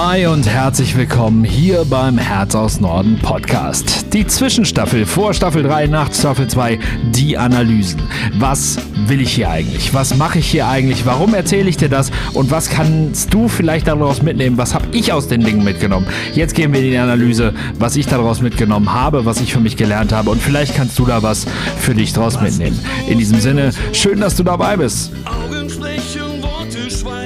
Hi 0.00 0.26
und 0.26 0.48
herzlich 0.48 0.96
willkommen 0.96 1.42
hier 1.42 1.84
beim 1.84 2.18
Herz 2.18 2.54
aus 2.54 2.80
Norden 2.80 3.18
Podcast. 3.18 4.14
Die 4.14 4.24
Zwischenstaffel 4.24 5.04
vor 5.04 5.34
Staffel 5.34 5.64
3 5.64 5.88
nach 5.88 6.14
Staffel 6.14 6.46
2, 6.46 6.78
die 7.10 7.36
Analysen. 7.36 8.00
Was 8.34 8.78
will 8.94 9.20
ich 9.20 9.32
hier 9.32 9.50
eigentlich? 9.50 9.92
Was 9.92 10.14
mache 10.14 10.38
ich 10.38 10.48
hier 10.48 10.68
eigentlich? 10.68 11.04
Warum 11.04 11.34
erzähle 11.34 11.68
ich 11.68 11.78
dir 11.78 11.88
das? 11.88 12.12
Und 12.32 12.52
was 12.52 12.70
kannst 12.70 13.34
du 13.34 13.48
vielleicht 13.48 13.88
daraus 13.88 14.22
mitnehmen? 14.22 14.56
Was 14.56 14.72
habe 14.72 14.86
ich 14.92 15.12
aus 15.12 15.26
den 15.26 15.40
Dingen 15.40 15.64
mitgenommen? 15.64 16.06
Jetzt 16.32 16.54
gehen 16.54 16.72
wir 16.72 16.80
in 16.80 16.92
die 16.92 16.96
Analyse, 16.96 17.52
was 17.80 17.96
ich 17.96 18.06
daraus 18.06 18.40
mitgenommen 18.40 18.92
habe, 18.92 19.24
was 19.24 19.40
ich 19.40 19.52
für 19.52 19.60
mich 19.60 19.76
gelernt 19.76 20.12
habe. 20.12 20.30
Und 20.30 20.40
vielleicht 20.40 20.76
kannst 20.76 20.96
du 21.00 21.06
da 21.06 21.24
was 21.24 21.44
für 21.76 21.96
dich 21.96 22.12
draus 22.12 22.40
mitnehmen. 22.40 22.78
In 23.08 23.18
diesem 23.18 23.40
Sinne, 23.40 23.72
schön, 23.92 24.20
dass 24.20 24.36
du 24.36 24.44
dabei 24.44 24.76
bist. 24.76 25.10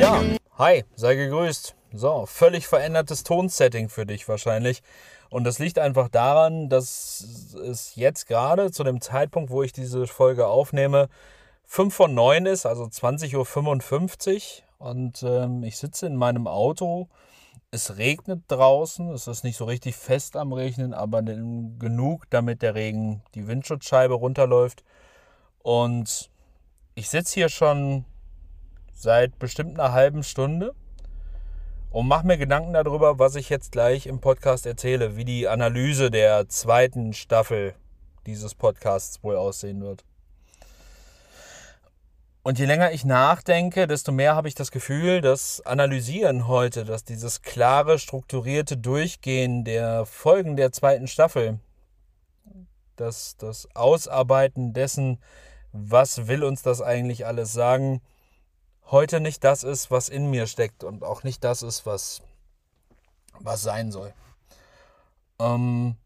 Ja, 0.00 0.23
hi, 0.57 0.84
sei 0.96 1.16
gegrüßt. 1.16 1.75
So, 1.95 2.24
völlig 2.27 2.66
verändertes 2.66 3.22
Tonsetting 3.22 3.90
für 3.90 4.07
dich 4.07 4.26
wahrscheinlich. 4.26 4.82
Und 5.29 5.44
das 5.44 5.58
liegt 5.58 5.79
einfach 5.79 6.08
daran, 6.08 6.68
dass 6.71 7.54
es 7.64 7.96
jetzt 7.96 8.26
gerade 8.26 8.71
zu 8.71 8.82
dem 8.82 9.00
Zeitpunkt, 9.00 9.50
wo 9.50 9.62
ich 9.62 9.72
diese 9.72 10.07
Folge 10.07 10.46
aufnehme, 10.46 11.08
5 11.64 11.94
von 11.94 12.14
9 12.14 12.46
ist, 12.46 12.67
also 12.67 12.84
20.55 12.84 14.62
Uhr. 14.62 14.86
Und 14.86 15.22
ähm, 15.22 15.62
ich 15.64 15.76
sitze 15.76 16.07
in 16.07 16.17
meinem 16.17 16.46
Auto. 16.46 17.08
Es 17.70 17.96
regnet 17.96 18.43
draußen. 18.48 19.11
Es 19.11 19.26
ist 19.26 19.45
nicht 19.45 19.56
so 19.56 19.64
richtig 19.64 19.96
fest 19.96 20.36
am 20.36 20.53
Regnen, 20.53 20.93
aber 20.95 21.22
genug, 21.22 22.29
damit 22.31 22.62
der 22.62 22.75
Regen 22.75 23.22
die 23.34 23.46
Windschutzscheibe 23.46 24.14
runterläuft. 24.14 24.82
Und 25.62 26.31
ich 26.95 27.09
sitze 27.09 27.34
hier 27.34 27.48
schon 27.48 28.04
seit 28.93 29.39
bestimmt 29.39 29.79
einer 29.79 29.93
halben 29.93 30.22
Stunde 30.22 30.75
und 31.93 32.09
mache 32.09 32.27
mir 32.27 32.39
Gedanken 32.39 32.73
darüber, 32.73 33.19
was 33.19 33.34
ich 33.34 33.51
jetzt 33.51 33.70
gleich 33.70 34.06
im 34.06 34.20
Podcast 34.20 34.64
erzähle, 34.67 35.17
wie 35.17 35.27
die 35.27 35.47
Analyse 35.47 36.11
der 36.11 36.49
zweiten 36.49 37.12
Staffel 37.12 37.75
dieses 38.27 38.55
Podcasts 38.55 39.23
wohl 39.23 39.37
aussehen 39.37 39.83
wird. 39.83 40.05
Und 42.43 42.59
je 42.59 42.65
länger 42.65 42.93
ich 42.93 43.05
nachdenke, 43.05 43.87
desto 43.87 44.11
mehr 44.11 44.34
habe 44.34 44.49
ich 44.49 44.55
das 44.55 44.73
Gefühl, 44.73 45.21
dass 45.21 45.61
Analysieren 45.65 46.49
heute, 46.49 46.84
dass 46.84 47.05
dieses 47.05 47.43
klare, 47.43 47.99
strukturierte 47.99 48.77
Durchgehen 48.77 49.62
der 49.62 50.06
Folgen 50.06 50.56
der 50.56 50.73
zweiten 50.73 51.06
Staffel, 51.06 51.61
dass 52.97 53.37
das 53.37 53.69
Ausarbeiten 53.75 54.73
dessen, 54.73 55.19
was 55.73 56.27
will 56.27 56.43
uns 56.43 56.62
das 56.62 56.81
eigentlich 56.81 57.27
alles 57.27 57.53
sagen, 57.53 58.01
heute 58.93 59.21
nicht 59.21 59.43
das 59.43 59.65
ist, 59.65 59.91
was 59.91 60.09
in 60.09 60.31
mir 60.31 60.47
steckt 60.47 60.85
und 60.85 61.03
auch 61.03 61.25
nicht 61.25 61.43
das 61.43 61.62
ist, 61.62 61.87
was, 61.87 62.23
was 63.41 63.62
sein 63.62 63.91
soll. 63.91 64.15
Ähm, 65.41 65.97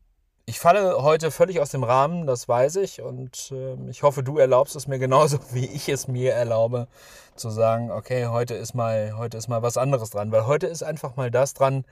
ich 0.47 0.61
falle 0.61 1.03
heute 1.03 1.33
völlig 1.33 1.61
aus 1.61 1.70
dem 1.70 1.83
Rahmen, 1.83 2.27
das 2.27 2.48
weiß 2.48 2.77
ich. 2.77 3.03
Und 3.03 3.51
äh, 3.51 3.75
ich 3.91 4.05
hoffe, 4.05 4.23
du 4.23 4.39
erlaubst 4.39 4.77
es 4.77 4.87
mir 4.87 4.98
genauso, 5.01 5.39
wie 5.53 5.67
ich 5.67 5.89
es 5.89 6.06
mir 6.09 6.33
erlaube, 6.34 6.87
zu 7.34 7.51
sagen, 7.51 7.91
okay, 7.91 8.27
heute 8.27 8.55
ist 8.55 8.73
mal, 8.73 9.17
heute 9.17 9.37
ist 9.37 9.48
mal 9.48 9.62
was 9.62 9.77
anderes 9.77 10.11
dran. 10.11 10.31
Weil 10.31 10.47
heute 10.47 10.69
ist 10.69 10.84
einfach 10.84 11.17
mal 11.17 11.33
das 11.33 11.53
dran, 11.55 11.84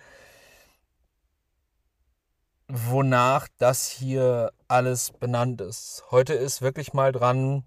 wonach 2.68 3.48
das 3.58 3.88
hier 3.88 4.52
alles 4.68 5.10
benannt 5.10 5.60
ist. 5.60 6.04
Heute 6.12 6.34
ist 6.34 6.62
wirklich 6.62 6.92
mal 6.94 7.10
dran, 7.10 7.64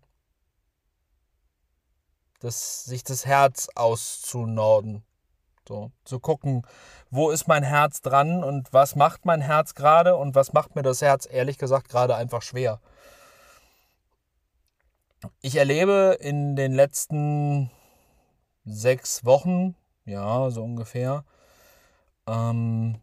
das, 2.40 2.86
sich 2.86 3.04
das 3.04 3.26
Herz 3.26 3.70
auszunorden. 3.76 5.04
So, 5.68 5.92
zu 6.06 6.20
gucken, 6.20 6.66
wo 7.10 7.30
ist 7.30 7.48
mein 7.48 7.64
Herz 7.64 8.02
dran 8.02 8.44
und 8.44 8.72
was 8.72 8.96
macht 8.96 9.26
mein 9.26 9.42
Herz 9.42 9.76
gerade 9.76 10.16
und 10.16 10.34
was 10.34 10.54
macht 10.54 10.76
mir 10.76 10.82
das 10.82 11.02
Herz 11.02 11.28
ehrlich 11.30 11.58
gesagt 11.58 11.90
gerade 11.90 12.16
einfach 12.16 12.42
schwer. 12.42 12.80
Ich 15.42 15.58
erlebe 15.58 16.18
in 16.22 16.56
den 16.56 16.74
letzten 16.74 17.70
sechs 18.64 19.26
Wochen, 19.26 19.76
ja, 20.06 20.50
so 20.52 20.64
ungefähr, 20.64 21.26
ähm, 22.28 23.02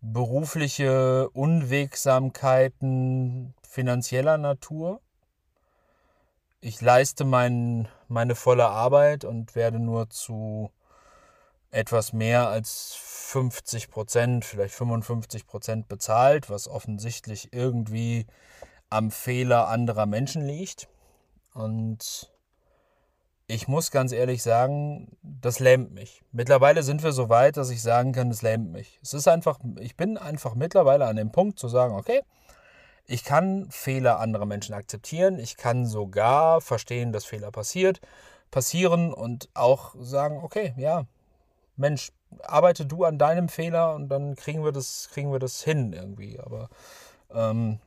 berufliche 0.00 1.28
Unwegsamkeiten 1.30 3.54
finanzieller 3.62 4.38
Natur 4.38 5.02
ich 6.60 6.80
leiste 6.80 7.24
mein, 7.24 7.88
meine 8.08 8.34
volle 8.34 8.68
Arbeit 8.68 9.24
und 9.24 9.54
werde 9.54 9.78
nur 9.78 10.10
zu 10.10 10.70
etwas 11.70 12.12
mehr 12.12 12.48
als 12.48 12.94
50 12.96 13.90
Prozent, 13.90 14.44
vielleicht 14.44 14.74
55 14.74 15.46
Prozent 15.46 15.88
bezahlt, 15.88 16.48
was 16.48 16.66
offensichtlich 16.66 17.52
irgendwie 17.52 18.26
am 18.90 19.10
Fehler 19.10 19.68
anderer 19.68 20.06
Menschen 20.06 20.42
liegt. 20.46 20.88
Und 21.52 22.32
ich 23.46 23.68
muss 23.68 23.90
ganz 23.90 24.12
ehrlich 24.12 24.42
sagen, 24.42 25.16
das 25.22 25.60
lähmt 25.60 25.92
mich. 25.92 26.22
Mittlerweile 26.32 26.82
sind 26.82 27.02
wir 27.02 27.12
so 27.12 27.28
weit, 27.28 27.56
dass 27.56 27.70
ich 27.70 27.82
sagen 27.82 28.12
kann, 28.12 28.30
es 28.30 28.42
lähmt 28.42 28.72
mich. 28.72 28.98
Es 29.02 29.12
ist 29.14 29.28
einfach, 29.28 29.58
ich 29.78 29.96
bin 29.96 30.16
einfach 30.16 30.54
mittlerweile 30.54 31.06
an 31.06 31.16
dem 31.16 31.32
Punkt 31.32 31.58
zu 31.58 31.68
sagen, 31.68 31.94
okay, 31.94 32.22
ich 33.08 33.24
kann 33.24 33.66
Fehler 33.70 34.20
anderer 34.20 34.44
Menschen 34.44 34.74
akzeptieren. 34.74 35.38
Ich 35.38 35.56
kann 35.56 35.86
sogar 35.86 36.60
verstehen, 36.60 37.10
dass 37.10 37.24
Fehler 37.24 37.50
passiert, 37.50 38.00
passieren 38.50 39.14
und 39.14 39.48
auch 39.54 39.94
sagen, 39.98 40.40
okay, 40.42 40.74
ja, 40.76 41.06
Mensch, 41.76 42.12
arbeite 42.42 42.84
du 42.84 43.04
an 43.04 43.18
deinem 43.18 43.48
Fehler 43.48 43.94
und 43.94 44.10
dann 44.10 44.36
kriegen 44.36 44.62
wir 44.62 44.72
das, 44.72 45.08
kriegen 45.10 45.32
wir 45.32 45.38
das 45.38 45.62
hin 45.64 45.94
irgendwie. 45.94 46.38
Aber 46.38 46.68
ähm, 47.32 47.78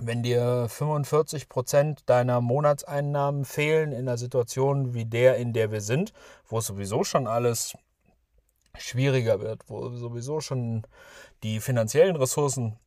wenn 0.00 0.22
dir 0.22 0.68
45 0.68 1.48
Prozent 1.48 2.08
deiner 2.08 2.40
Monatseinnahmen 2.40 3.44
fehlen 3.44 3.90
in 3.90 4.08
einer 4.08 4.16
Situation 4.16 4.94
wie 4.94 5.06
der, 5.06 5.38
in 5.38 5.52
der 5.52 5.72
wir 5.72 5.80
sind, 5.80 6.12
wo 6.46 6.60
sowieso 6.60 7.02
schon 7.02 7.26
alles 7.26 7.76
schwieriger 8.78 9.40
wird, 9.40 9.68
wo 9.68 9.88
sowieso 9.90 10.40
schon 10.40 10.86
die 11.42 11.58
finanziellen 11.58 12.14
Ressourcen 12.14 12.78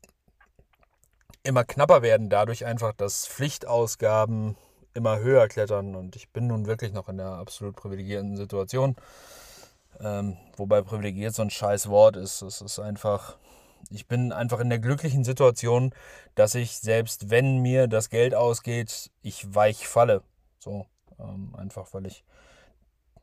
immer 1.44 1.64
knapper 1.64 2.02
werden, 2.02 2.30
dadurch 2.30 2.66
einfach, 2.66 2.94
dass 2.94 3.28
Pflichtausgaben 3.28 4.56
immer 4.94 5.20
höher 5.20 5.48
klettern. 5.48 5.96
Und 5.96 6.16
ich 6.16 6.30
bin 6.30 6.48
nun 6.48 6.66
wirklich 6.66 6.94
noch 6.94 7.10
in 7.10 7.18
der 7.18 7.28
absolut 7.28 7.76
privilegierten 7.76 8.38
Situation. 8.38 8.96
Ähm, 10.00 10.38
wobei 10.56 10.82
privilegiert 10.82 11.36
so 11.36 11.42
ein 11.42 11.50
scheiß 11.50 11.90
Wort 11.90 12.16
ist. 12.16 12.42
Es 12.42 12.62
ist 12.62 12.80
einfach, 12.80 13.38
ich 13.90 14.08
bin 14.08 14.32
einfach 14.32 14.60
in 14.60 14.70
der 14.70 14.80
glücklichen 14.80 15.24
Situation, 15.24 15.94
dass 16.36 16.56
ich, 16.56 16.78
selbst 16.78 17.30
wenn 17.30 17.60
mir 17.60 17.88
das 17.88 18.10
Geld 18.10 18.34
ausgeht, 18.34 19.12
ich 19.22 19.54
weich 19.54 19.88
falle. 19.88 20.24
So, 20.60 20.86
ähm, 21.20 21.54
einfach 21.58 21.94
weil 21.94 22.08
ich 22.08 22.24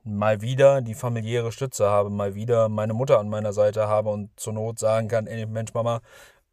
mal 0.04 0.40
wieder 0.40 0.80
die 0.80 0.94
familiäre 0.94 1.52
Stütze 1.52 1.88
habe, 1.88 2.10
mal 2.10 2.34
wieder 2.34 2.68
meine 2.68 2.94
Mutter 2.94 3.18
an 3.18 3.28
meiner 3.28 3.52
Seite 3.52 3.86
habe 3.86 4.10
und 4.10 4.30
zur 4.38 4.54
Not 4.54 4.78
sagen 4.78 5.08
kann, 5.08 5.26
ey 5.26 5.44
Mensch 5.46 5.74
Mama, 5.74 6.00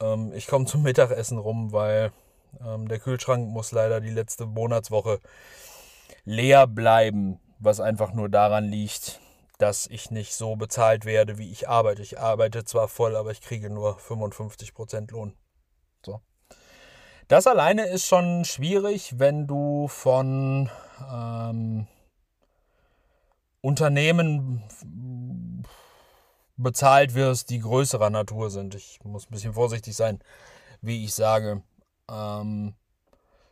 ähm, 0.02 0.32
ich 0.34 0.48
komme 0.48 0.66
zum 0.66 0.84
Mittagessen 0.84 1.38
rum, 1.38 1.72
weil 1.72 2.12
ähm, 2.66 2.88
der 2.88 3.00
Kühlschrank 3.00 3.50
muss 3.50 3.72
leider 3.72 4.02
die 4.02 4.10
letzte 4.10 4.46
Monatswoche 4.46 5.20
leer 6.26 6.68
bleiben, 6.68 7.40
was 7.60 7.80
einfach 7.80 8.14
nur 8.14 8.30
daran 8.30 8.66
liegt, 8.66 9.20
dass 9.58 9.88
ich 9.88 10.12
nicht 10.12 10.36
so 10.36 10.56
bezahlt 10.56 11.06
werde, 11.06 11.38
wie 11.38 11.52
ich 11.52 11.68
arbeite. 11.68 12.02
Ich 12.02 12.20
arbeite 12.20 12.64
zwar 12.64 12.88
voll, 12.88 13.16
aber 13.16 13.32
ich 13.32 13.42
kriege 13.42 13.70
nur 13.70 13.98
55% 13.98 15.12
Lohn. 15.12 15.34
So. 16.06 16.22
Das 17.28 17.48
alleine 17.48 17.88
ist 17.88 18.06
schon 18.06 18.46
schwierig, 18.46 19.20
wenn 19.20 19.48
du 19.48 19.88
von 19.88 20.70
ähm, 21.12 21.88
Unternehmen 23.62 24.64
bezahlt 26.58 27.14
wirst, 27.14 27.50
die 27.50 27.60
größerer 27.60 28.10
Natur 28.10 28.50
sind. 28.50 28.76
Ich 28.76 29.00
muss 29.04 29.26
ein 29.26 29.32
bisschen 29.32 29.54
vorsichtig 29.54 29.96
sein, 29.96 30.20
wie 30.82 31.06
ich 31.06 31.14
sage. 31.14 31.62
Ähm, 32.12 32.74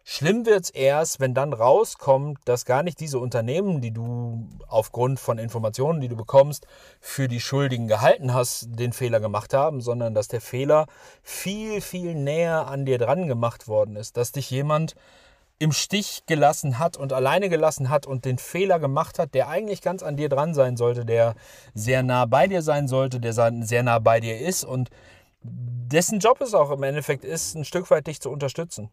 schlimm 0.03 0.45
wird 0.45 0.65
es 0.65 0.69
erst, 0.71 1.19
wenn 1.19 1.33
dann 1.33 1.53
rauskommt, 1.53 2.39
dass 2.45 2.65
gar 2.65 2.83
nicht 2.83 2.99
diese 2.99 3.19
Unternehmen, 3.19 3.81
die 3.81 3.91
du 3.91 4.49
aufgrund 4.67 5.19
von 5.19 5.37
Informationen, 5.37 6.01
die 6.01 6.07
du 6.07 6.15
bekommst, 6.15 6.65
für 6.99 7.27
die 7.27 7.39
Schuldigen 7.39 7.87
gehalten 7.87 8.33
hast, 8.33 8.67
den 8.79 8.91
Fehler 8.91 9.19
gemacht 9.19 9.53
haben, 9.53 9.81
sondern 9.81 10.13
dass 10.13 10.27
der 10.27 10.41
Fehler 10.41 10.87
viel, 11.21 11.81
viel 11.81 12.15
näher 12.15 12.67
an 12.67 12.85
dir 12.85 12.97
dran 12.97 13.27
gemacht 13.27 13.67
worden 13.67 13.95
ist. 13.95 14.17
Dass 14.17 14.31
dich 14.31 14.49
jemand 14.49 14.95
im 15.57 15.71
Stich 15.71 16.23
gelassen 16.25 16.79
hat 16.79 16.97
und 16.97 17.13
alleine 17.13 17.49
gelassen 17.49 17.89
hat 17.89 18.05
und 18.05 18.25
den 18.25 18.37
Fehler 18.37 18.79
gemacht 18.79 19.19
hat, 19.19 19.33
der 19.33 19.47
eigentlich 19.47 19.81
ganz 19.81 20.03
an 20.03 20.17
dir 20.17 20.29
dran 20.29 20.53
sein 20.53 20.75
sollte, 20.75 21.05
der 21.05 21.35
sehr 21.73 22.03
nah 22.03 22.25
bei 22.25 22.47
dir 22.47 22.61
sein 22.61 22.87
sollte, 22.87 23.19
der 23.19 23.33
sehr 23.33 23.83
nah 23.83 23.99
bei 23.99 24.19
dir 24.19 24.39
ist 24.39 24.65
und 24.65 24.89
dessen 25.41 26.19
Job 26.19 26.41
es 26.41 26.53
auch 26.53 26.71
im 26.71 26.83
Endeffekt 26.83 27.23
ist, 27.23 27.55
ein 27.55 27.65
Stück 27.65 27.89
weit 27.89 28.07
dich 28.07 28.19
zu 28.19 28.29
unterstützen. 28.29 28.89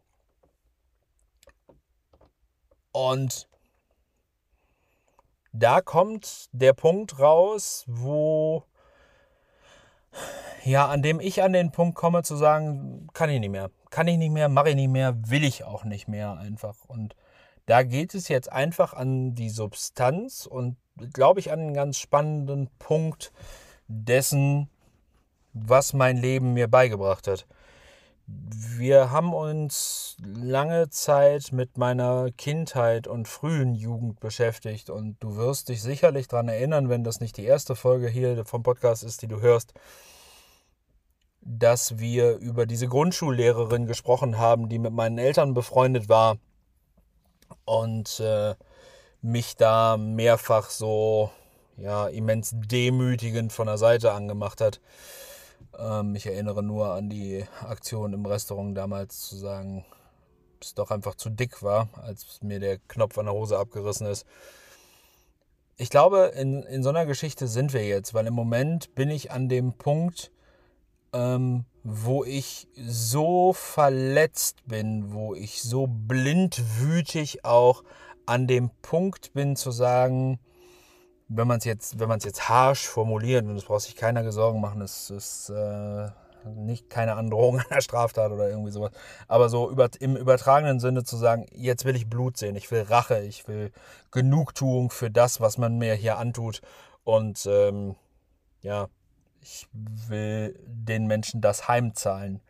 Und 2.92 3.48
da 5.52 5.80
kommt 5.80 6.48
der 6.52 6.74
Punkt 6.74 7.18
raus, 7.18 7.84
wo 7.86 8.64
ja, 10.64 10.88
an 10.88 11.02
dem 11.02 11.20
ich 11.20 11.42
an 11.42 11.52
den 11.52 11.72
Punkt 11.72 11.96
komme 11.96 12.22
zu 12.22 12.36
sagen, 12.36 13.08
kann 13.12 13.30
ich 13.30 13.40
nicht 13.40 13.50
mehr. 13.50 13.70
Kann 13.90 14.08
ich 14.08 14.16
nicht 14.16 14.30
mehr, 14.30 14.48
mache 14.48 14.70
ich 14.70 14.76
nicht 14.76 14.90
mehr, 14.90 15.16
will 15.28 15.44
ich 15.44 15.64
auch 15.64 15.84
nicht 15.84 16.08
mehr 16.08 16.38
einfach. 16.38 16.84
Und 16.86 17.14
da 17.66 17.82
geht 17.82 18.14
es 18.14 18.28
jetzt 18.28 18.50
einfach 18.50 18.92
an 18.92 19.34
die 19.34 19.50
Substanz 19.50 20.46
und 20.46 20.76
glaube 21.12 21.40
ich 21.40 21.52
an 21.52 21.60
einen 21.60 21.74
ganz 21.74 21.98
spannenden 21.98 22.68
Punkt 22.78 23.32
dessen, 23.88 24.68
was 25.52 25.92
mein 25.92 26.16
Leben 26.16 26.54
mir 26.54 26.68
beigebracht 26.68 27.28
hat. 27.28 27.46
Wir 28.26 29.10
haben 29.10 29.34
uns 29.34 30.16
lange 30.22 30.88
Zeit 30.88 31.52
mit 31.52 31.76
meiner 31.76 32.30
Kindheit 32.36 33.06
und 33.06 33.28
frühen 33.28 33.74
Jugend 33.74 34.20
beschäftigt 34.20 34.90
und 34.90 35.16
du 35.20 35.36
wirst 35.36 35.68
dich 35.68 35.82
sicherlich 35.82 36.28
daran 36.28 36.48
erinnern, 36.48 36.88
wenn 36.88 37.04
das 37.04 37.20
nicht 37.20 37.36
die 37.36 37.44
erste 37.44 37.74
Folge 37.74 38.08
hier 38.08 38.44
vom 38.44 38.62
Podcast 38.62 39.02
ist, 39.02 39.22
die 39.22 39.28
du 39.28 39.40
hörst, 39.40 39.74
dass 41.40 41.98
wir 41.98 42.36
über 42.36 42.66
diese 42.66 42.86
Grundschullehrerin 42.86 43.86
gesprochen 43.86 44.38
haben, 44.38 44.68
die 44.68 44.78
mit 44.78 44.92
meinen 44.92 45.18
Eltern 45.18 45.54
befreundet 45.54 46.08
war 46.08 46.38
und 47.64 48.20
äh, 48.20 48.54
mich 49.20 49.56
da 49.56 49.96
mehrfach 49.96 50.70
so 50.70 51.30
ja, 51.76 52.06
immens 52.08 52.52
demütigend 52.54 53.52
von 53.52 53.66
der 53.66 53.78
Seite 53.78 54.12
angemacht 54.12 54.60
hat. 54.60 54.80
Ähm, 55.78 56.14
ich 56.14 56.26
erinnere 56.26 56.62
nur 56.62 56.92
an 56.94 57.08
die 57.08 57.44
Aktion 57.60 58.12
im 58.12 58.26
Restaurant 58.26 58.76
damals 58.76 59.20
zu 59.28 59.36
sagen, 59.36 59.84
es 60.60 60.74
doch 60.74 60.90
einfach 60.90 61.14
zu 61.14 61.30
dick 61.30 61.62
war, 61.62 61.88
als 62.02 62.40
mir 62.42 62.60
der 62.60 62.78
Knopf 62.88 63.18
an 63.18 63.26
der 63.26 63.34
Hose 63.34 63.58
abgerissen 63.58 64.06
ist. 64.06 64.26
Ich 65.76 65.90
glaube, 65.90 66.32
in, 66.36 66.62
in 66.62 66.82
so 66.82 66.90
einer 66.90 67.06
Geschichte 67.06 67.48
sind 67.48 67.72
wir 67.72 67.84
jetzt, 67.84 68.14
weil 68.14 68.26
im 68.26 68.34
Moment 68.34 68.94
bin 68.94 69.10
ich 69.10 69.32
an 69.32 69.48
dem 69.48 69.72
Punkt, 69.72 70.30
ähm, 71.12 71.64
wo 71.82 72.24
ich 72.24 72.68
so 72.76 73.52
verletzt 73.52 74.66
bin, 74.66 75.12
wo 75.12 75.34
ich 75.34 75.62
so 75.62 75.86
blindwütig 75.88 77.44
auch 77.44 77.82
an 78.26 78.46
dem 78.46 78.70
Punkt 78.82 79.32
bin 79.32 79.56
zu 79.56 79.70
sagen, 79.72 80.38
wenn 81.34 81.48
man 81.48 81.58
es 81.58 81.64
jetzt, 81.64 81.96
jetzt 81.98 82.48
harsch 82.48 82.86
formuliert, 82.86 83.44
und 83.44 83.56
es 83.56 83.64
braucht 83.64 83.82
sich 83.82 83.96
keiner 83.96 84.30
Sorgen 84.32 84.60
machen, 84.60 84.82
es 84.82 85.10
ist 85.10 85.50
äh, 85.50 86.08
nicht 86.44 86.90
keine 86.90 87.14
Androhung 87.14 87.60
einer 87.70 87.80
Straftat 87.80 88.32
oder 88.32 88.48
irgendwie 88.48 88.70
sowas. 88.70 88.92
Aber 89.28 89.48
so 89.48 89.70
über, 89.70 89.88
im 90.00 90.16
übertragenen 90.16 90.80
Sinne 90.80 91.04
zu 91.04 91.16
sagen, 91.16 91.46
jetzt 91.52 91.84
will 91.84 91.96
ich 91.96 92.08
Blut 92.08 92.36
sehen, 92.36 92.56
ich 92.56 92.70
will 92.70 92.82
Rache, 92.82 93.20
ich 93.20 93.48
will 93.48 93.72
Genugtuung 94.10 94.90
für 94.90 95.10
das, 95.10 95.40
was 95.40 95.58
man 95.58 95.78
mir 95.78 95.94
hier 95.94 96.18
antut. 96.18 96.60
Und 97.04 97.46
ähm, 97.46 97.96
ja, 98.62 98.88
ich 99.40 99.66
will 99.72 100.58
den 100.66 101.06
Menschen 101.06 101.40
das 101.40 101.68
heimzahlen. 101.68 102.40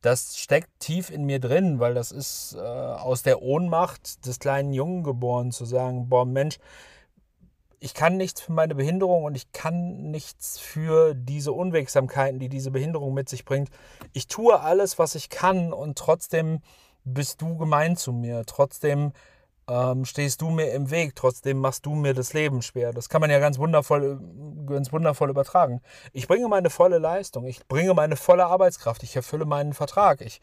Das 0.00 0.38
steckt 0.38 0.68
tief 0.78 1.10
in 1.10 1.24
mir 1.24 1.40
drin, 1.40 1.80
weil 1.80 1.94
das 1.94 2.12
ist 2.12 2.54
äh, 2.54 2.60
aus 2.60 3.22
der 3.22 3.42
Ohnmacht 3.42 4.26
des 4.26 4.38
kleinen 4.38 4.72
Jungen 4.72 5.02
geboren, 5.02 5.50
zu 5.50 5.64
sagen, 5.64 6.08
boah 6.08 6.24
Mensch, 6.24 6.58
ich 7.80 7.94
kann 7.94 8.16
nichts 8.16 8.40
für 8.40 8.52
meine 8.52 8.74
Behinderung 8.74 9.24
und 9.24 9.36
ich 9.36 9.52
kann 9.52 10.10
nichts 10.10 10.58
für 10.58 11.14
diese 11.14 11.52
Unwegsamkeiten, 11.52 12.38
die 12.38 12.48
diese 12.48 12.70
Behinderung 12.70 13.14
mit 13.14 13.28
sich 13.28 13.44
bringt. 13.44 13.70
Ich 14.12 14.26
tue 14.26 14.60
alles, 14.60 14.98
was 14.98 15.14
ich 15.14 15.30
kann 15.30 15.72
und 15.72 15.96
trotzdem 15.96 16.60
bist 17.04 17.40
du 17.40 17.56
gemein 17.56 17.96
zu 17.96 18.12
mir. 18.12 18.44
Trotzdem 18.46 19.12
ähm, 19.68 20.04
stehst 20.04 20.40
du 20.40 20.50
mir 20.50 20.72
im 20.72 20.90
Weg, 20.90 21.14
trotzdem 21.14 21.58
machst 21.58 21.84
du 21.84 21.94
mir 21.94 22.14
das 22.14 22.32
Leben 22.32 22.62
schwer. 22.62 22.92
Das 22.92 23.08
kann 23.08 23.20
man 23.20 23.30
ja 23.30 23.38
ganz 23.38 23.58
wundervoll, 23.58 24.18
ganz 24.66 24.92
wundervoll 24.92 25.30
übertragen. 25.30 25.82
Ich 26.12 26.26
bringe 26.26 26.48
meine 26.48 26.70
volle 26.70 26.98
Leistung, 26.98 27.46
ich 27.46 27.66
bringe 27.68 27.92
meine 27.94 28.16
volle 28.16 28.46
Arbeitskraft, 28.46 29.02
ich 29.02 29.14
erfülle 29.14 29.44
meinen 29.44 29.74
Vertrag, 29.74 30.22
ich 30.22 30.40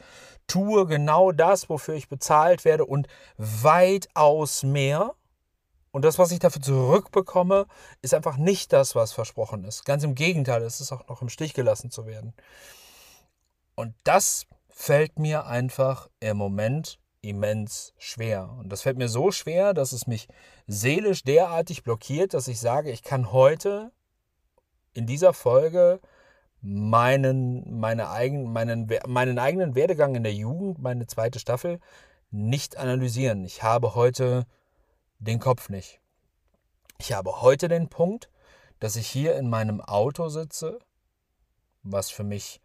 tue 0.47 0.85
genau 0.85 1.31
das, 1.31 1.69
wofür 1.69 1.95
ich 1.95 2.07
bezahlt 2.07 2.65
werde 2.65 2.85
und 2.85 3.07
weitaus 3.37 4.63
mehr. 4.63 5.15
Und 5.91 6.03
das, 6.03 6.19
was 6.19 6.31
ich 6.31 6.39
dafür 6.39 6.61
zurückbekomme, 6.61 7.67
ist 8.01 8.13
einfach 8.13 8.37
nicht 8.37 8.73
das, 8.73 8.95
was 8.95 9.13
versprochen 9.13 9.63
ist. 9.63 9.85
Ganz 9.85 10.03
im 10.03 10.13
Gegenteil, 10.13 10.61
es 10.61 10.81
ist 10.81 10.91
auch 10.91 11.07
noch 11.07 11.21
im 11.21 11.29
Stich 11.29 11.53
gelassen 11.53 11.89
zu 11.89 12.05
werden. 12.05 12.33
Und 13.75 13.95
das 14.03 14.45
fällt 14.69 15.19
mir 15.19 15.45
einfach 15.45 16.09
im 16.19 16.35
Moment 16.35 16.99
immens 17.29 17.93
schwer. 17.97 18.49
Und 18.59 18.69
das 18.69 18.81
fällt 18.81 18.97
mir 18.97 19.09
so 19.09 19.31
schwer, 19.31 19.73
dass 19.73 19.91
es 19.91 20.07
mich 20.07 20.27
seelisch 20.67 21.23
derartig 21.23 21.83
blockiert, 21.83 22.33
dass 22.33 22.47
ich 22.47 22.59
sage, 22.59 22.91
ich 22.91 23.03
kann 23.03 23.31
heute 23.31 23.91
in 24.93 25.05
dieser 25.05 25.33
Folge 25.33 25.99
meinen, 26.61 27.79
meine 27.79 28.09
eigen, 28.09 28.51
meinen, 28.51 28.89
meinen 29.07 29.37
eigenen 29.37 29.75
Werdegang 29.75 30.15
in 30.15 30.23
der 30.23 30.33
Jugend, 30.33 30.79
meine 30.79 31.05
zweite 31.05 31.39
Staffel, 31.39 31.79
nicht 32.31 32.77
analysieren. 32.77 33.45
Ich 33.45 33.61
habe 33.61 33.95
heute 33.95 34.45
den 35.19 35.39
Kopf 35.39 35.69
nicht. 35.69 35.99
Ich 36.97 37.13
habe 37.13 37.41
heute 37.41 37.67
den 37.67 37.89
Punkt, 37.89 38.29
dass 38.79 38.95
ich 38.95 39.07
hier 39.07 39.35
in 39.35 39.49
meinem 39.49 39.81
Auto 39.81 40.29
sitze, 40.29 40.79
was 41.83 42.09
für 42.09 42.23
mich 42.23 42.61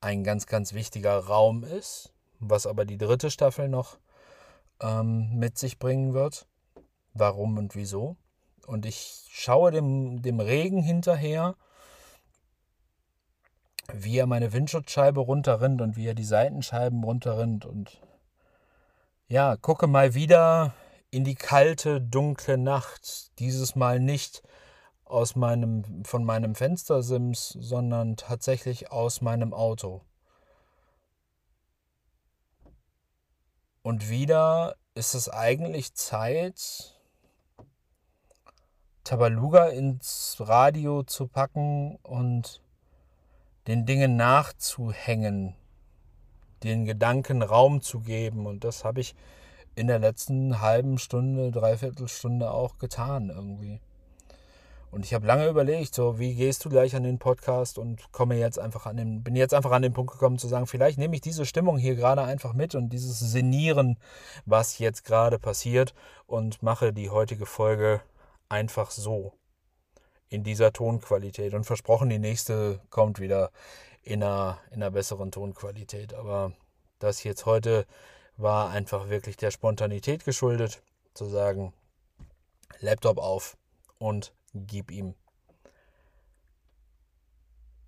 ein 0.00 0.24
ganz, 0.24 0.46
ganz 0.46 0.72
wichtiger 0.72 1.18
Raum 1.18 1.64
ist, 1.64 2.12
was 2.38 2.66
aber 2.66 2.84
die 2.84 2.98
dritte 2.98 3.30
Staffel 3.30 3.68
noch 3.68 3.98
ähm, 4.80 5.30
mit 5.34 5.58
sich 5.58 5.78
bringen 5.78 6.14
wird. 6.14 6.46
Warum 7.14 7.56
und 7.56 7.74
wieso. 7.74 8.16
Und 8.66 8.84
ich 8.84 9.26
schaue 9.30 9.70
dem, 9.70 10.22
dem 10.22 10.40
Regen 10.40 10.82
hinterher, 10.82 11.56
wie 13.92 14.18
er 14.18 14.26
meine 14.26 14.52
Windschutzscheibe 14.52 15.20
runterrinnt 15.20 15.80
und 15.80 15.96
wie 15.96 16.06
er 16.06 16.14
die 16.14 16.24
Seitenscheiben 16.24 17.04
runterrinnt. 17.04 17.64
Und 17.64 18.00
ja, 19.28 19.56
gucke 19.56 19.86
mal 19.86 20.14
wieder 20.14 20.74
in 21.10 21.24
die 21.24 21.36
kalte, 21.36 22.00
dunkle 22.00 22.58
Nacht. 22.58 23.38
Dieses 23.38 23.76
Mal 23.76 24.00
nicht 24.00 24.42
aus 25.04 25.36
meinem, 25.36 26.04
von 26.04 26.24
meinem 26.24 26.54
Fenstersims, 26.54 27.50
sondern 27.60 28.16
tatsächlich 28.16 28.90
aus 28.90 29.20
meinem 29.20 29.54
Auto. 29.54 30.02
Und 33.86 34.10
wieder 34.10 34.74
ist 34.96 35.14
es 35.14 35.28
eigentlich 35.28 35.94
Zeit, 35.94 36.98
Tabaluga 39.04 39.66
ins 39.68 40.38
Radio 40.40 41.04
zu 41.04 41.28
packen 41.28 41.94
und 42.02 42.62
den 43.68 43.86
Dingen 43.86 44.16
nachzuhängen, 44.16 45.54
den 46.64 46.84
Gedanken 46.84 47.42
Raum 47.42 47.80
zu 47.80 48.00
geben. 48.00 48.48
Und 48.48 48.64
das 48.64 48.82
habe 48.84 49.00
ich 49.00 49.14
in 49.76 49.86
der 49.86 50.00
letzten 50.00 50.60
halben 50.60 50.98
Stunde, 50.98 51.52
dreiviertel 51.52 52.08
Stunde 52.08 52.50
auch 52.50 52.78
getan 52.78 53.30
irgendwie. 53.30 53.80
Und 54.90 55.04
ich 55.04 55.12
habe 55.12 55.26
lange 55.26 55.48
überlegt, 55.48 55.94
so 55.94 56.18
wie 56.18 56.34
gehst 56.34 56.64
du 56.64 56.70
gleich 56.70 56.96
an 56.96 57.02
den 57.02 57.18
Podcast 57.18 57.78
und 57.78 58.12
komme 58.12 58.36
jetzt 58.36 58.58
einfach 58.58 58.86
an 58.86 58.96
den, 58.96 59.22
bin 59.22 59.36
jetzt 59.36 59.52
einfach 59.52 59.72
an 59.72 59.82
den 59.82 59.92
Punkt 59.92 60.12
gekommen 60.12 60.38
zu 60.38 60.48
sagen, 60.48 60.66
vielleicht 60.66 60.98
nehme 60.98 61.14
ich 61.14 61.20
diese 61.20 61.44
Stimmung 61.44 61.76
hier 61.76 61.96
gerade 61.96 62.22
einfach 62.22 62.54
mit 62.54 62.74
und 62.74 62.90
dieses 62.90 63.18
Senieren, 63.18 63.98
was 64.46 64.78
jetzt 64.78 65.04
gerade 65.04 65.38
passiert 65.38 65.94
und 66.26 66.62
mache 66.62 66.92
die 66.92 67.10
heutige 67.10 67.46
Folge 67.46 68.00
einfach 68.48 68.90
so 68.90 69.32
in 70.28 70.44
dieser 70.44 70.72
Tonqualität. 70.72 71.54
Und 71.54 71.64
versprochen, 71.64 72.08
die 72.08 72.18
nächste 72.18 72.80
kommt 72.90 73.20
wieder 73.20 73.50
in 74.02 74.22
einer, 74.22 74.58
in 74.70 74.82
einer 74.82 74.90
besseren 74.90 75.30
Tonqualität. 75.30 76.14
Aber 76.14 76.52
das 76.98 77.24
jetzt 77.24 77.46
heute 77.46 77.86
war 78.36 78.70
einfach 78.70 79.08
wirklich 79.08 79.36
der 79.36 79.50
Spontanität 79.50 80.24
geschuldet, 80.24 80.82
zu 81.14 81.26
sagen, 81.26 81.72
Laptop 82.80 83.18
auf 83.18 83.56
und 83.98 84.32
gib 84.66 84.90
ihm. 84.90 85.14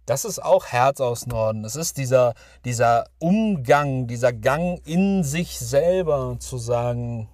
Das 0.08 0.24
ist 0.24 0.42
auch 0.42 0.66
Herz 0.66 1.02
aus 1.02 1.26
Norden. 1.26 1.66
Es 1.66 1.76
ist 1.76 1.98
dieser, 1.98 2.32
dieser 2.64 3.04
Umgang, 3.18 4.06
dieser 4.06 4.32
Gang 4.32 4.80
in 4.86 5.22
sich 5.22 5.58
selber 5.58 6.36
zu 6.40 6.56
sagen, 6.56 7.28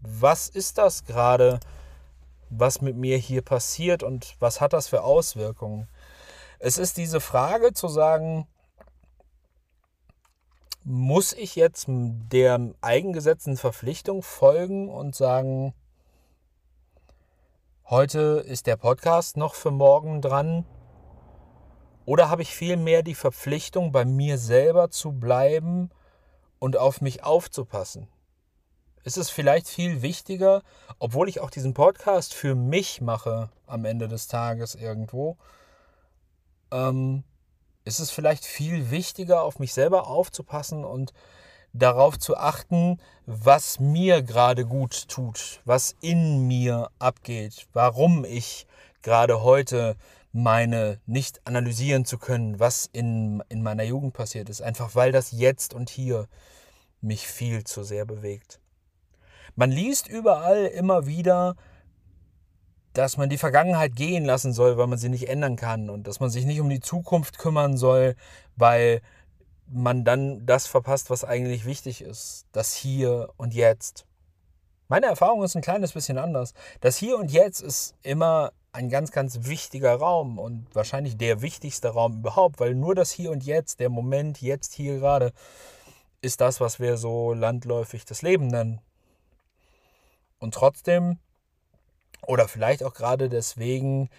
was 0.00 0.48
ist 0.48 0.78
das 0.78 1.04
gerade, 1.04 1.60
was 2.48 2.80
mit 2.80 2.96
mir 2.96 3.18
hier 3.18 3.42
passiert 3.42 4.02
und 4.02 4.36
was 4.38 4.62
hat 4.62 4.72
das 4.72 4.88
für 4.88 5.02
Auswirkungen? 5.02 5.86
Es 6.58 6.78
ist 6.78 6.96
diese 6.96 7.20
Frage 7.20 7.74
zu 7.74 7.88
sagen, 7.88 8.46
muss 10.82 11.32
ich 11.34 11.56
jetzt 11.56 11.86
der 11.88 12.72
eigengesetzten 12.80 13.58
Verpflichtung 13.58 14.22
folgen 14.22 14.88
und 14.88 15.14
sagen, 15.14 15.74
heute 17.90 18.42
ist 18.46 18.66
der 18.66 18.76
Podcast 18.76 19.36
noch 19.36 19.54
für 19.54 19.70
morgen 19.70 20.22
dran? 20.22 20.64
Oder 22.06 22.30
habe 22.30 22.42
ich 22.42 22.54
vielmehr 22.54 23.02
die 23.02 23.14
Verpflichtung, 23.14 23.92
bei 23.92 24.04
mir 24.04 24.38
selber 24.38 24.90
zu 24.90 25.12
bleiben 25.12 25.90
und 26.58 26.76
auf 26.76 27.00
mich 27.00 27.24
aufzupassen? 27.24 28.08
Ist 29.02 29.18
es 29.18 29.28
vielleicht 29.28 29.68
viel 29.68 30.00
wichtiger, 30.00 30.62
obwohl 30.98 31.28
ich 31.28 31.40
auch 31.40 31.50
diesen 31.50 31.74
Podcast 31.74 32.32
für 32.32 32.54
mich 32.54 33.02
mache 33.02 33.50
am 33.66 33.84
Ende 33.84 34.08
des 34.08 34.28
Tages 34.28 34.74
irgendwo, 34.74 35.36
ähm, 36.70 37.22
ist 37.84 38.00
es 38.00 38.10
vielleicht 38.10 38.46
viel 38.46 38.90
wichtiger, 38.90 39.42
auf 39.42 39.58
mich 39.58 39.74
selber 39.74 40.06
aufzupassen 40.06 40.84
und 40.84 41.12
darauf 41.74 42.18
zu 42.18 42.36
achten, 42.36 42.98
was 43.26 43.80
mir 43.80 44.22
gerade 44.22 44.64
gut 44.64 45.08
tut, 45.08 45.60
was 45.64 45.94
in 46.00 46.46
mir 46.46 46.88
abgeht, 46.98 47.66
warum 47.72 48.24
ich 48.24 48.66
gerade 49.02 49.42
heute 49.42 49.96
meine 50.32 50.98
nicht 51.06 51.46
analysieren 51.46 52.04
zu 52.04 52.18
können, 52.18 52.58
was 52.58 52.88
in, 52.92 53.42
in 53.48 53.62
meiner 53.62 53.82
Jugend 53.82 54.14
passiert 54.14 54.48
ist, 54.48 54.62
einfach 54.62 54.94
weil 54.94 55.12
das 55.12 55.32
jetzt 55.32 55.74
und 55.74 55.90
hier 55.90 56.26
mich 57.00 57.26
viel 57.26 57.64
zu 57.64 57.84
sehr 57.84 58.06
bewegt. 58.06 58.60
Man 59.56 59.70
liest 59.70 60.08
überall 60.08 60.64
immer 60.66 61.06
wieder, 61.06 61.54
dass 62.94 63.16
man 63.16 63.28
die 63.28 63.38
Vergangenheit 63.38 63.94
gehen 63.94 64.24
lassen 64.24 64.52
soll, 64.52 64.76
weil 64.76 64.86
man 64.86 64.98
sie 64.98 65.08
nicht 65.08 65.28
ändern 65.28 65.56
kann 65.56 65.90
und 65.90 66.06
dass 66.06 66.20
man 66.20 66.30
sich 66.30 66.44
nicht 66.44 66.60
um 66.60 66.68
die 66.68 66.80
Zukunft 66.80 67.38
kümmern 67.38 67.76
soll, 67.76 68.14
weil 68.56 69.00
man 69.66 70.04
dann 70.04 70.44
das 70.46 70.66
verpasst, 70.66 71.10
was 71.10 71.24
eigentlich 71.24 71.64
wichtig 71.64 72.02
ist. 72.02 72.46
Das 72.52 72.74
Hier 72.74 73.30
und 73.36 73.54
Jetzt. 73.54 74.06
Meine 74.88 75.06
Erfahrung 75.06 75.42
ist 75.42 75.56
ein 75.56 75.62
kleines 75.62 75.92
bisschen 75.92 76.18
anders. 76.18 76.52
Das 76.80 76.96
Hier 76.96 77.16
und 77.18 77.30
Jetzt 77.30 77.60
ist 77.60 77.94
immer 78.02 78.52
ein 78.72 78.88
ganz, 78.88 79.12
ganz 79.12 79.46
wichtiger 79.46 79.94
Raum 79.94 80.38
und 80.38 80.66
wahrscheinlich 80.74 81.16
der 81.16 81.42
wichtigste 81.42 81.88
Raum 81.88 82.18
überhaupt, 82.18 82.58
weil 82.58 82.74
nur 82.74 82.94
das 82.94 83.12
Hier 83.12 83.30
und 83.30 83.44
Jetzt, 83.44 83.80
der 83.80 83.88
Moment, 83.88 84.42
jetzt 84.42 84.74
hier 84.74 84.98
gerade, 84.98 85.32
ist 86.20 86.40
das, 86.40 86.60
was 86.60 86.80
wir 86.80 86.96
so 86.96 87.32
landläufig 87.34 88.04
das 88.04 88.22
Leben 88.22 88.48
nennen. 88.48 88.80
Und 90.38 90.54
trotzdem, 90.54 91.18
oder 92.26 92.48
vielleicht 92.48 92.82
auch 92.82 92.94
gerade 92.94 93.28
deswegen, 93.28 94.10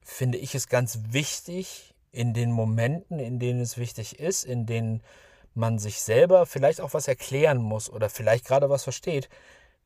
finde 0.00 0.38
ich 0.38 0.54
es 0.54 0.68
ganz 0.68 1.00
wichtig, 1.10 1.94
in 2.16 2.32
den 2.32 2.50
Momenten, 2.50 3.18
in 3.18 3.38
denen 3.38 3.60
es 3.60 3.76
wichtig 3.76 4.18
ist, 4.18 4.44
in 4.44 4.66
denen 4.66 5.02
man 5.54 5.78
sich 5.78 6.00
selber 6.00 6.46
vielleicht 6.46 6.80
auch 6.80 6.94
was 6.94 7.08
erklären 7.08 7.58
muss 7.58 7.90
oder 7.90 8.08
vielleicht 8.08 8.46
gerade 8.46 8.70
was 8.70 8.84
versteht, 8.84 9.28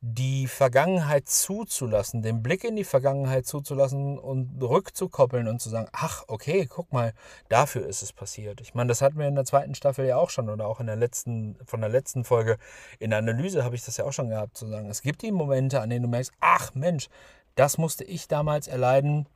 die 0.03 0.47
Vergangenheit 0.47 1.29
zuzulassen, 1.29 2.23
den 2.23 2.41
Blick 2.41 2.63
in 2.63 2.75
die 2.75 2.83
Vergangenheit 2.83 3.45
zuzulassen 3.45 4.17
und 4.17 4.59
rückzukoppeln 4.59 5.47
und 5.47 5.61
zu 5.61 5.69
sagen, 5.69 5.89
ach, 5.91 6.23
okay, 6.27 6.65
guck 6.67 6.91
mal, 6.91 7.13
dafür 7.49 7.85
ist 7.85 8.01
es 8.01 8.11
passiert. 8.11 8.61
Ich 8.61 8.73
meine, 8.73 8.87
das 8.87 9.03
hatten 9.03 9.19
wir 9.19 9.27
in 9.27 9.35
der 9.35 9.45
zweiten 9.45 9.75
Staffel 9.75 10.07
ja 10.07 10.17
auch 10.17 10.31
schon 10.31 10.49
oder 10.49 10.65
auch 10.67 10.79
in 10.79 10.87
der 10.87 10.95
letzten, 10.95 11.55
von 11.65 11.81
der 11.81 11.89
letzten 11.91 12.23
Folge 12.23 12.57
in 12.97 13.11
der 13.11 13.19
Analyse 13.19 13.63
habe 13.63 13.75
ich 13.75 13.85
das 13.85 13.97
ja 13.97 14.05
auch 14.05 14.13
schon 14.13 14.29
gehabt, 14.29 14.57
zu 14.57 14.65
sagen, 14.65 14.89
es 14.89 15.03
gibt 15.03 15.21
die 15.21 15.31
Momente, 15.31 15.81
an 15.81 15.91
denen 15.91 16.03
du 16.03 16.09
merkst, 16.09 16.31
ach 16.39 16.73
Mensch, 16.73 17.07
das 17.53 17.77
musste 17.77 18.03
ich 18.03 18.27
damals 18.27 18.67
erleiden 18.67 19.27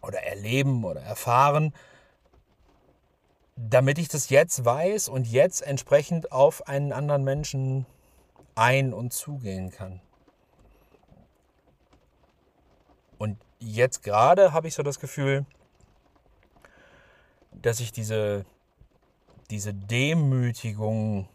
oder 0.00 0.22
erleben 0.22 0.84
oder 0.84 1.02
erfahren 1.02 1.74
damit 3.56 3.98
ich 3.98 4.08
das 4.08 4.30
jetzt 4.30 4.64
weiß 4.64 5.08
und 5.08 5.26
jetzt 5.26 5.62
entsprechend 5.62 6.32
auf 6.32 6.66
einen 6.66 6.92
anderen 6.92 7.24
Menschen 7.24 7.86
ein- 8.54 8.92
und 8.92 9.12
zugehen 9.12 9.70
kann. 9.70 10.00
Und 13.18 13.38
jetzt 13.58 14.02
gerade 14.02 14.52
habe 14.52 14.68
ich 14.68 14.74
so 14.74 14.82
das 14.82 14.98
Gefühl, 14.98 15.46
dass 17.52 17.80
ich 17.80 17.92
diese, 17.92 18.44
diese 19.50 19.72
Demütigung, 19.72 21.28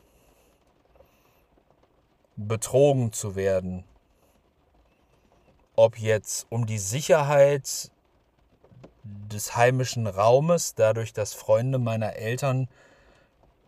betrogen 2.48 3.12
zu 3.12 3.36
werden, 3.36 3.84
ob 5.76 5.98
jetzt 5.98 6.48
um 6.50 6.66
die 6.66 6.78
Sicherheit 6.78 7.92
des 9.04 9.56
heimischen 9.56 10.08
Raumes, 10.08 10.76
dadurch, 10.76 11.14
dass 11.14 11.34
Freunde 11.34 11.80
meiner 11.80 12.14
Eltern 12.16 12.68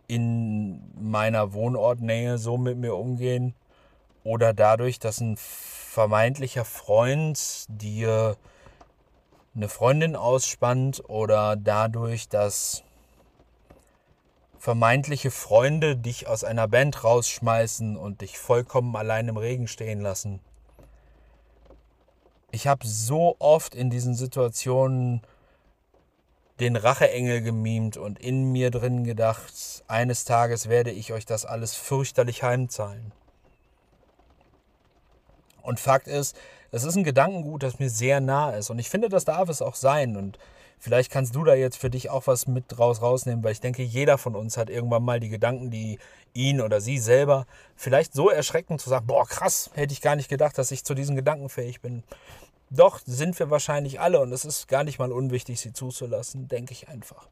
in 0.08 0.82
meiner 1.00 1.52
Wohnortnähe 1.52 2.38
so 2.38 2.58
mit 2.58 2.76
mir 2.76 2.94
umgehen 2.94 3.54
oder 4.24 4.52
dadurch, 4.52 4.98
dass 4.98 5.20
ein 5.20 5.36
vermeintlicher 5.36 6.64
Freund 6.64 7.66
dir 7.68 8.36
eine 9.54 9.68
Freundin 9.68 10.16
ausspannt 10.16 11.02
oder 11.08 11.56
dadurch, 11.56 12.28
dass 12.28 12.82
vermeintliche 14.58 15.30
Freunde 15.30 15.96
dich 15.96 16.28
aus 16.28 16.44
einer 16.44 16.68
Band 16.68 17.02
rausschmeißen 17.02 17.96
und 17.96 18.20
dich 18.20 18.38
vollkommen 18.38 18.94
allein 18.96 19.28
im 19.28 19.36
Regen 19.36 19.66
stehen 19.66 20.00
lassen. 20.00 20.40
Ich 22.52 22.66
habe 22.66 22.86
so 22.86 23.34
oft 23.38 23.74
in 23.74 23.90
diesen 23.90 24.14
Situationen 24.14 25.22
den 26.60 26.76
Racheengel 26.76 27.40
gemimt 27.40 27.96
und 27.96 28.18
in 28.18 28.52
mir 28.52 28.70
drin 28.70 29.04
gedacht, 29.04 29.82
eines 29.88 30.24
Tages 30.24 30.68
werde 30.68 30.90
ich 30.90 31.12
euch 31.12 31.24
das 31.24 31.46
alles 31.46 31.74
fürchterlich 31.74 32.42
heimzahlen. 32.42 33.12
Und 35.62 35.80
Fakt 35.80 36.06
ist, 36.06 36.36
es 36.70 36.84
ist 36.84 36.94
ein 36.94 37.04
Gedankengut, 37.04 37.62
das 37.62 37.78
mir 37.78 37.88
sehr 37.88 38.20
nah 38.20 38.50
ist. 38.50 38.68
Und 38.68 38.78
ich 38.78 38.90
finde, 38.90 39.08
das 39.08 39.24
darf 39.24 39.48
es 39.48 39.62
auch 39.62 39.74
sein. 39.74 40.16
Und 40.16 40.38
vielleicht 40.82 41.12
kannst 41.12 41.36
du 41.36 41.44
da 41.44 41.54
jetzt 41.54 41.76
für 41.76 41.90
dich 41.90 42.10
auch 42.10 42.26
was 42.26 42.48
mit 42.48 42.64
draus 42.66 43.02
rausnehmen, 43.02 43.44
weil 43.44 43.52
ich 43.52 43.60
denke, 43.60 43.84
jeder 43.84 44.18
von 44.18 44.34
uns 44.34 44.56
hat 44.56 44.68
irgendwann 44.68 45.04
mal 45.04 45.20
die 45.20 45.28
Gedanken, 45.28 45.70
die 45.70 45.98
ihn 46.34 46.60
oder 46.60 46.80
sie 46.80 46.98
selber 46.98 47.46
vielleicht 47.76 48.14
so 48.14 48.28
erschrecken 48.28 48.80
zu 48.80 48.90
sagen, 48.90 49.06
boah, 49.06 49.24
krass, 49.24 49.70
hätte 49.74 49.92
ich 49.92 50.00
gar 50.00 50.16
nicht 50.16 50.28
gedacht, 50.28 50.58
dass 50.58 50.72
ich 50.72 50.84
zu 50.84 50.94
diesen 50.94 51.14
Gedanken 51.14 51.48
fähig 51.48 51.80
bin. 51.80 52.02
Doch, 52.68 53.00
sind 53.06 53.38
wir 53.38 53.48
wahrscheinlich 53.48 54.00
alle 54.00 54.18
und 54.18 54.32
es 54.32 54.44
ist 54.44 54.66
gar 54.66 54.82
nicht 54.82 54.98
mal 54.98 55.12
unwichtig, 55.12 55.60
sie 55.60 55.72
zuzulassen, 55.72 56.48
denke 56.48 56.72
ich 56.72 56.88
einfach. 56.88 57.28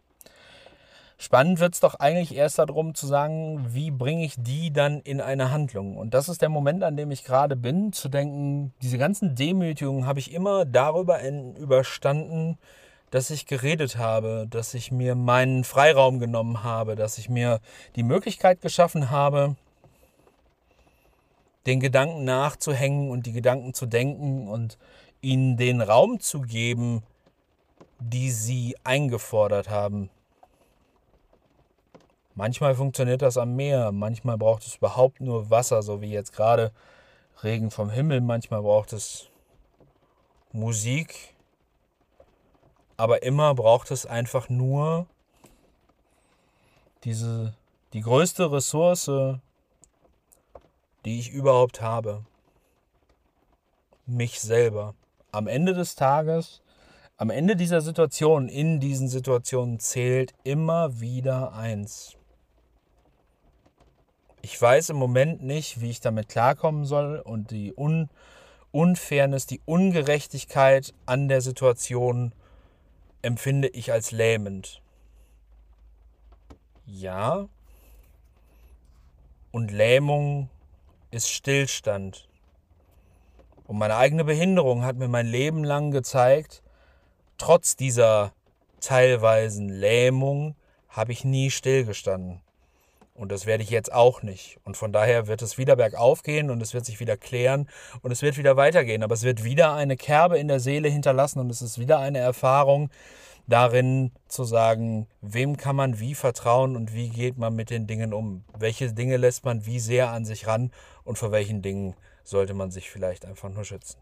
Spannend 1.19 1.59
wird 1.59 1.75
es 1.75 1.81
doch 1.81 1.97
eigentlich 1.97 2.37
erst 2.37 2.61
darum 2.61 2.95
zu 2.95 3.09
sagen, 3.09 3.67
wie 3.75 3.91
bringe 3.91 4.25
ich 4.25 4.37
die 4.39 4.73
dann 4.73 5.01
in 5.01 5.21
eine 5.21 5.51
Handlung. 5.51 5.97
Und 5.97 6.15
das 6.15 6.29
ist 6.29 6.41
der 6.41 6.49
Moment, 6.51 6.85
an 6.85 6.97
dem 6.97 7.11
ich 7.11 7.25
gerade 7.25 7.57
bin, 7.57 7.93
zu 7.93 8.09
denken, 8.09 8.73
diese 8.81 8.97
ganzen 8.97 9.35
Demütigungen 9.35 10.07
habe 10.07 10.21
ich 10.21 10.33
immer 10.33 10.65
darüber 10.65 11.21
überstanden, 11.59 12.57
dass 13.11 13.31
ich 13.31 13.47
geredet 13.47 13.97
habe, 13.99 14.47
dass 14.49 14.75
ich 14.75 14.93
mir 14.93 15.15
meinen 15.15 15.65
Freiraum 15.65 16.21
genommen 16.21 16.63
habe, 16.63 16.95
dass 16.95 17.19
ich 17.19 17.29
mir 17.29 17.61
die 17.97 18.03
Möglichkeit 18.03 18.61
geschaffen 18.61 19.11
habe, 19.11 19.57
den 21.67 21.81
Gedanken 21.81 22.25
nachzuhängen 22.25 23.11
und 23.11 23.27
die 23.27 23.33
Gedanken 23.33 23.75
zu 23.75 23.87
denken 23.87 24.49
und 24.49 24.79
ihnen 25.21 25.57
den 25.57 25.81
Raum 25.81 26.21
zu 26.21 26.41
geben, 26.41 27.03
die 27.99 28.31
sie 28.31 28.77
eingefordert 28.85 29.69
haben. 29.69 30.09
Manchmal 32.35 32.75
funktioniert 32.75 33.23
das 33.23 33.37
am 33.37 33.57
Meer, 33.57 33.93
manchmal 33.93 34.39
braucht 34.39 34.67
es 34.67 34.77
überhaupt 34.77 35.21
nur 35.21 35.51
Wasser, 35.51 35.83
so 35.83 36.01
wie 36.01 36.11
jetzt 36.11 36.33
gerade 36.33 36.73
Regen 37.43 37.71
vom 37.71 37.91
Himmel, 37.91 38.21
manchmal 38.21 38.63
braucht 38.63 38.93
es 38.93 39.29
Musik, 40.53 41.35
aber 43.01 43.23
immer 43.23 43.55
braucht 43.55 43.91
es 43.93 44.05
einfach 44.05 44.51
nur 44.51 45.07
diese 47.03 47.55
die 47.95 48.03
größte 48.03 48.53
Ressource, 48.53 49.11
die 51.07 51.19
ich 51.19 51.31
überhaupt 51.31 51.81
habe, 51.81 52.27
mich 54.05 54.39
selber 54.39 54.95
am 55.33 55.47
Ende 55.47 55.73
des 55.73 55.95
Tages, 55.95 56.61
am 57.17 57.31
Ende 57.31 57.57
dieser 57.57 57.81
Situation, 57.81 58.51
in 58.51 58.81
diesen 58.81 59.09
Situationen 59.09 59.81
zählt 59.81 60.35
immer 60.45 61.01
wieder 61.01 61.55
eins. 61.55 62.19
Ich 64.43 64.61
weiß 64.61 64.91
im 64.91 64.97
Moment 64.97 65.43
nicht, 65.43 65.81
wie 65.81 65.89
ich 65.89 66.01
damit 66.01 66.29
klarkommen 66.29 66.85
soll 66.85 67.19
und 67.19 67.51
die 67.51 67.73
Un 67.75 68.11
Unfairness, 68.73 69.47
die 69.47 69.63
Ungerechtigkeit 69.65 70.93
an 71.07 71.29
der 71.29 71.41
Situation 71.41 72.33
empfinde 73.23 73.69
ich 73.69 73.93
als 73.93 74.11
lähmend. 74.13 74.83
Ja. 76.87 77.49
Und 79.53 79.71
Lähmung 79.71 80.49
ist 81.11 81.31
Stillstand. 81.31 82.29
Und 83.67 83.79
meine 83.79 83.97
eigene 83.97 84.25
Behinderung 84.25 84.85
hat 84.85 84.97
mir 84.97 85.09
mein 85.09 85.27
Leben 85.27 85.65
lang 85.65 85.91
gezeigt, 85.91 86.63
trotz 87.39 87.77
dieser 87.77 88.33
teilweisen 88.81 89.69
Lähmung 89.69 90.57
habe 90.89 91.13
ich 91.13 91.25
nie 91.25 91.51
stillgestanden. 91.51 92.41
Und 93.21 93.31
das 93.31 93.45
werde 93.45 93.63
ich 93.63 93.69
jetzt 93.69 93.93
auch 93.93 94.23
nicht. 94.23 94.59
Und 94.65 94.79
von 94.79 94.95
daher 94.95 95.27
wird 95.27 95.43
es 95.43 95.59
wieder 95.59 95.77
bergauf 95.77 96.23
gehen 96.23 96.49
und 96.49 96.63
es 96.63 96.73
wird 96.73 96.87
sich 96.87 97.01
wieder 97.01 97.19
klären 97.19 97.69
und 98.01 98.13
es 98.13 98.23
wird 98.23 98.39
wieder 98.39 98.57
weitergehen. 98.57 99.03
Aber 99.03 99.13
es 99.13 99.25
wird 99.25 99.45
wieder 99.45 99.75
eine 99.75 99.99
Kerbe 99.99 100.39
in 100.39 100.49
der 100.49 100.59
Seele 100.59 100.89
hinterlassen 100.89 101.39
und 101.39 101.51
es 101.51 101.61
ist 101.61 101.79
wieder 101.79 101.99
eine 101.99 102.17
Erfahrung 102.17 102.89
darin 103.47 104.13
zu 104.27 104.45
sagen, 104.45 105.07
wem 105.21 105.59
kann 105.59 105.77
man 105.77 106.01
wie 106.01 106.15
vertrauen 106.15 106.77
und 106.77 106.95
wie 106.95 107.11
geht 107.11 107.37
man 107.37 107.55
mit 107.55 107.69
den 107.69 107.87
Dingen 107.87 108.15
um. 108.15 108.43
Welche 108.59 108.91
Dinge 108.91 109.19
lässt 109.19 109.45
man 109.45 109.67
wie 109.67 109.81
sehr 109.81 110.11
an 110.11 110.25
sich 110.25 110.47
ran 110.47 110.71
und 111.05 111.19
vor 111.19 111.31
welchen 111.31 111.61
Dingen 111.61 111.97
sollte 112.25 112.55
man 112.55 112.71
sich 112.71 112.89
vielleicht 112.89 113.27
einfach 113.27 113.51
nur 113.51 113.65
schützen. 113.67 113.99